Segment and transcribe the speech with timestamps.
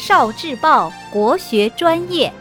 [0.00, 2.32] 少智报国学专业。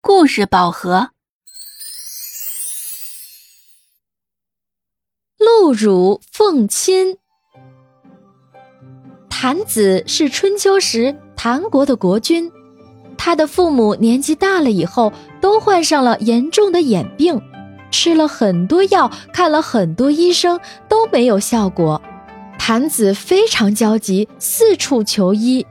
[0.00, 1.10] 故事宝盒：
[5.36, 7.18] 露乳奉亲。
[9.28, 12.50] 谭子是春秋时谭国的国君，
[13.18, 17.38] 他的父母年纪大了以后，都患上了严重的眼病。
[17.90, 20.58] 吃了很多药，看了很多医生，
[20.88, 22.00] 都没有效果。
[22.66, 25.66] 谭子非常焦急，四处求医。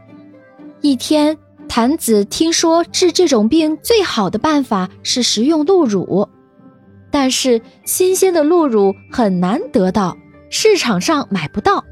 [0.82, 1.36] 一天，
[1.68, 6.30] 谭子听说治这种病最好的办法是食用鹿乳，
[7.10, 10.16] 但是新鲜的鹿乳很难得到，
[10.52, 11.84] 市场上买不到，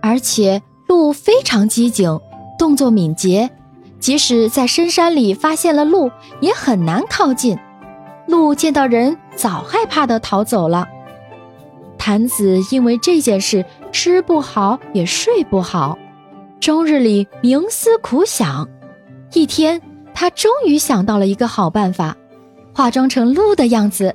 [0.00, 2.18] 而且鹿非常机警，
[2.58, 3.48] 动作敏捷，
[4.00, 7.56] 即使在深山里发现了鹿，也很难靠近。
[8.26, 10.88] 鹿见到人，早害怕的逃走了。
[12.04, 15.96] 谭子因为这件事吃不好，也睡不好，
[16.58, 18.68] 终日里冥思苦想。
[19.34, 19.80] 一天，
[20.12, 22.16] 他终于想到了一个好办法，
[22.74, 24.12] 化妆成鹿的样子。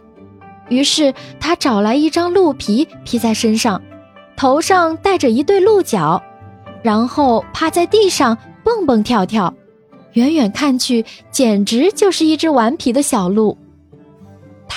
[0.67, 3.81] 于是他找来一张鹿皮披在身上，
[4.35, 6.21] 头上戴着一对鹿角，
[6.81, 9.53] 然后趴在地上蹦蹦跳跳，
[10.11, 13.57] 远远看去，简直就是一只顽皮的小鹿。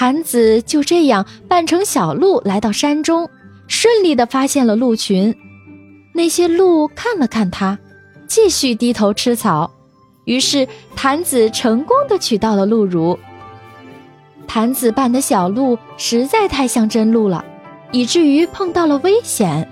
[0.01, 3.29] 谭子就这样扮成小鹿来到山中，
[3.69, 5.37] 顺利的发现了鹿群。
[6.15, 7.79] 那些鹿看了看他，
[8.27, 9.71] 继续低头吃草。
[10.25, 13.19] 于是谭子成功的取到了鹿乳。
[14.49, 17.45] 谭子扮的小鹿实在太像真鹿了，
[17.93, 19.69] 以至于碰到了危险。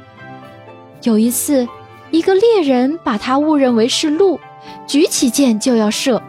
[1.04, 1.66] 有一次，
[2.10, 4.38] 一个猎人把他误认为是鹿，
[4.86, 6.22] 举起剑就要射。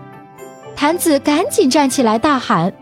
[0.74, 2.74] 谭子赶紧站起来大喊。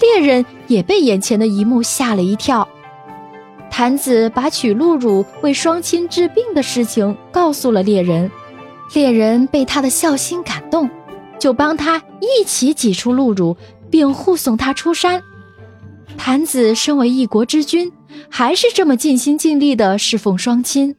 [0.00, 2.66] 猎人也被眼前的一幕吓了一跳。
[3.70, 8.30] 谭子把取鹿乳为双亲治病的事情告诉了猎人，
[8.92, 10.90] 猎人被他的孝心感动，
[11.38, 13.56] 就帮他一起挤出鹿乳，
[13.88, 15.22] 并护送他出山。
[16.18, 17.92] 谭子身为一国之君，
[18.28, 20.96] 还是这么尽心尽力地侍奉双亲。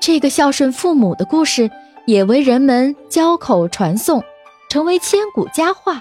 [0.00, 1.70] 这个孝顺父母的故事
[2.06, 4.22] 也为人们交口传颂，
[4.70, 6.00] 成为千古佳话，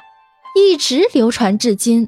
[0.56, 2.08] 一直流传至今。